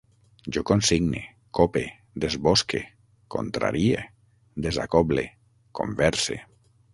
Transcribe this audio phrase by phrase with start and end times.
[0.55, 1.19] Jo consigne,
[1.59, 1.83] cope,
[2.23, 2.81] desbosque,
[3.37, 4.01] contrarie,
[4.67, 5.27] desacoble,
[5.83, 6.41] converse